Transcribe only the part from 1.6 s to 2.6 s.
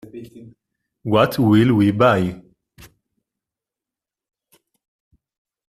we buy?